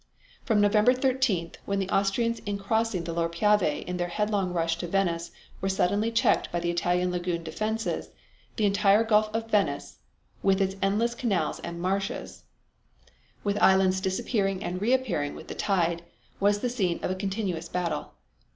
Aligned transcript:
From 0.43 0.59
November 0.59 0.95
13th, 0.95 1.57
when 1.65 1.77
the 1.77 1.87
Austrians 1.91 2.39
in 2.39 2.57
crossing 2.57 3.03
the 3.03 3.13
lower 3.13 3.29
Piave 3.29 3.81
in 3.85 3.97
their 3.97 4.07
headlong 4.07 4.51
rush 4.51 4.75
to 4.79 4.87
Venice 4.87 5.29
were 5.61 5.69
suddenly 5.69 6.09
checked 6.11 6.51
by 6.51 6.59
the 6.59 6.71
Italian 6.71 7.11
lagoon 7.11 7.43
defenses, 7.43 8.09
the 8.55 8.65
entire 8.65 9.03
Gulf 9.03 9.29
of 9.31 9.51
Venice, 9.51 9.99
with 10.41 10.59
its 10.59 10.75
endless 10.81 11.13
canals 11.13 11.59
and 11.59 11.79
marshes, 11.79 12.45
with 13.43 13.61
islands 13.61 14.01
disappearing 14.01 14.63
and 14.63 14.81
reappearing 14.81 15.35
with 15.35 15.49
the 15.49 15.53
tide, 15.53 16.01
was 16.39 16.61
the 16.61 16.69
scene 16.71 16.99
of 17.03 17.11
a 17.11 17.15
continuous 17.15 17.69
battle. 17.69 18.13